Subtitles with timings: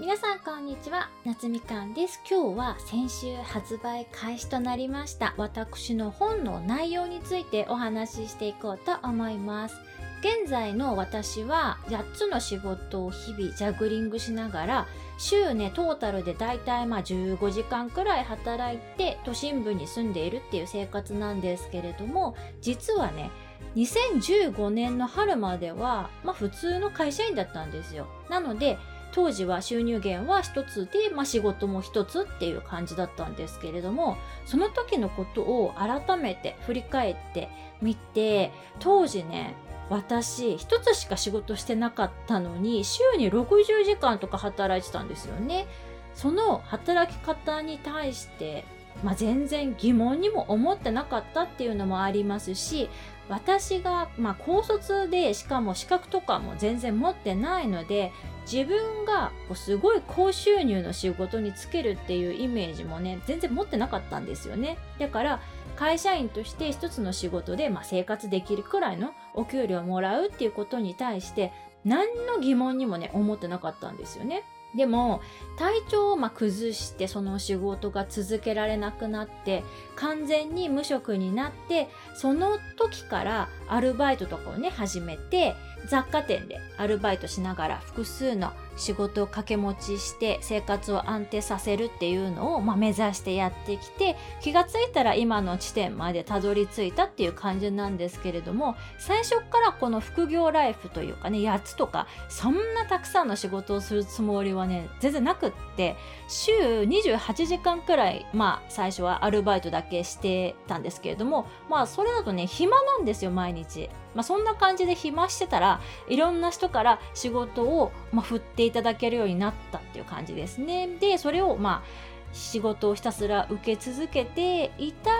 [0.00, 1.10] 皆さんこんにちは。
[1.24, 2.20] 夏みかんです。
[2.28, 5.34] 今日は先週発売開始となりました。
[5.36, 9.76] 私の本の内容についてお話ししていこうと思います。
[10.20, 14.86] 現在の私は8つの仕事を日々ジャグリングしながら
[15.18, 23.30] 週ねトータルでだいたいまあ15時間くらい働いて都心部に住んでいるっていう生活なんですけれども実はね
[23.74, 28.06] 2015年の春までは、まあ、普通の会社員だったんですよ。
[28.28, 28.78] なので
[29.12, 34.16] 当時は収入源は一つで、まあ、仕事も一つっていう感じだったんですけれども
[34.46, 37.48] その時のことを改めて振り返って
[37.80, 39.54] みて当時ね
[39.90, 45.66] 私一つしか仕事してなかったのに週に60時間とか働いてたんですよね。
[46.14, 48.64] その働き方に対して、
[49.02, 52.88] まあ、全然疑問にも思ってなかったっていうのもありますし
[53.28, 58.12] 私が、まあ、高卒でしかも資格とかも全然持ってないので
[58.50, 64.78] 自分がこうすごい高収入の仕事に就けるっていうイメージもね全然持ってなかったんですよね。
[64.98, 65.40] だから
[65.76, 71.52] 会社員として一つの仕事で、まあ、生活できるくらいのお給料をもらうっていうことに対して
[71.84, 74.44] 何の疑問にもね思ってなかったんですよね。
[74.74, 75.20] でも
[75.58, 79.62] 体調をま崩してその仕事が続けられなくなって
[79.96, 85.54] 完全に無職になってその時からアルバイトとかをね始めて
[85.88, 105.96] 雑貨店でアルバイトしながら複数の仕事を掛け持ちして生活を安定させるっていうのを、まあ、目指してやってきて気がついたら今の地点までたどり着いたっていう感じなんですけれども最初からこの副業ライフというかね8つとかそんなたくさんの仕事をするつもりはね全然なくって
[106.28, 113.90] 週28時間くらいまあ最初はアルバイトだけしてたんですけれどもまあそれだとね暇なんですよ毎日。
[114.14, 120.88] まあ、そんな感じで暇してたらいろんな人から仕事を、まあ、振っていただけるようになったっていう感じですね。
[121.00, 125.10] でそれをまあ仕事をひたすら受け続けていた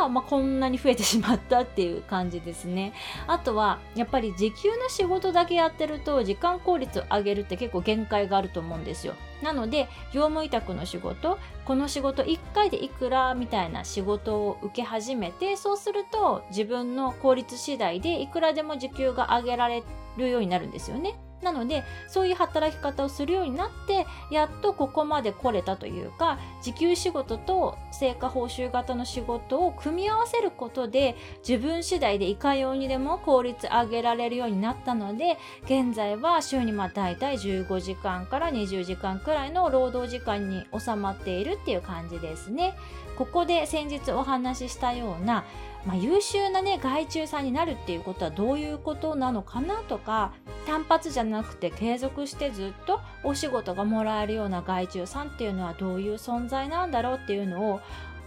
[0.00, 2.94] ら、まあ、こんなに増えてしまったっていう感じですね。
[3.26, 9.14] あとはやっぱり時給の仕事だけやってると時間効率を上げるって結構限界があると思うんですよ。
[9.42, 19.82] なので業務委託の仕事この仕事1回でいくらみたいな仕事を受け始めてそうすると自分の効率次第でいくらでも時給が上げられ
[20.16, 21.14] るようになるんですよね。
[21.42, 31.16] なのでそういう働き方をするようになってやっとここまで来れたというか時給仕事と成果報酬型の仕事を組み合わせることで
[31.46, 42.74] 自分次第でいかようにでも効率上げられるようになったので現在は週にまあ大体15時間から20時間くらいの労働時間に収まっているっていう感じですね。
[43.16, 45.44] ここで先日お話ししたような
[45.86, 50.32] まあ、優秀なね外注さんになるっていうことはどういうことなのかなとか
[50.66, 57.80] 単発じゃなくて継続してずっとお仕事がもらえるような外注さんっていうのはどういう存在なんだろうっていうのを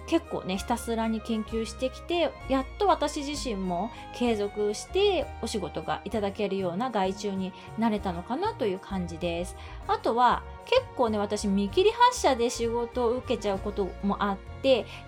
[0.08, 9.56] 結構ねひたすらに研究してきてやっと私自身も継続してお仕事がいただけるような外注になれたのかなという感じです。
[9.88, 14.55] あとは結構ね私見切り発車で仕事を受けちゃうこともあって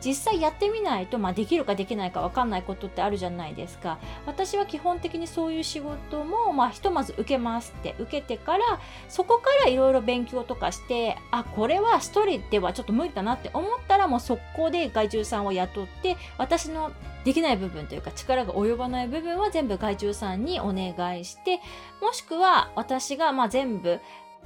[0.04, 3.98] 実際やってみないと、まあ、できるかできないか分かんないことってあるじゃないですか。
[4.26, 8.80] 私は基本的にそういう仕事も、まあ、ひとまず受けますって受けてから
[9.10, 16.92] そこからいろいろ勉強とかしてあこれは一人ではちょっと無理だなって思ったらもう速攻で外注さんを雇って私の
[17.24, 21.60] できない部分というか力が及ばない部分は全部外注さんにお願いして
[22.02, 24.00] もしくは私がま全部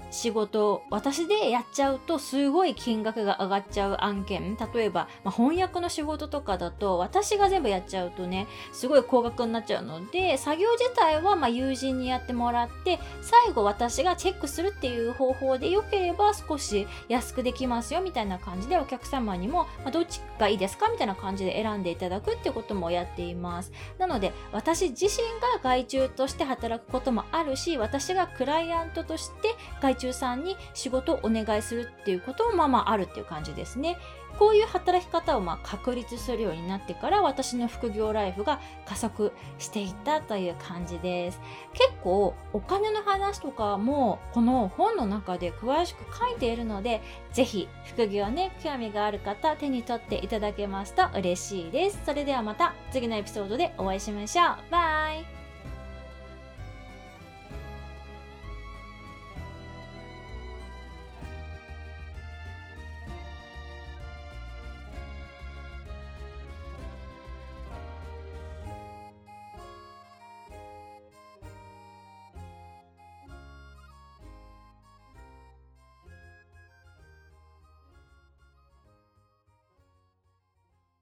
[0.10, 4.58] 仕事私でやっちゃうとすごい金額が上がっちゃう案件。
[4.74, 23.72] 例えば、まあ、翻訳の仕事とかだと私が全部やっちゃうとねすごい高額になっちゃうので作業自体はま友人にやってもらって最後私がチェックするっていう方法でよければ少し安くできますよみたいな感じでお客様にも、ま、どっちがいいですかみたいな感じで選んでいただくってこともやっています。
[23.98, 33.98] なので私自身が外注として働くこともあるし私がクライアントとして外注さんに仕事をお願いするっていうこともまあまああるっていう感じですね。
[34.40, 41.40] こういう働き方をま確立するようになってから私の副業ライフが加速していったという感じです。
[41.74, 47.02] 結構お金の話とかもこの本の中で詳しく書いているので
[47.34, 52.02] ぜひ副業ね興味がある方手に取っていただけますと嬉しいです。
[52.06, 54.72] それではまた次のエピソードでお会いしましょう。
[54.72, 55.41] バイ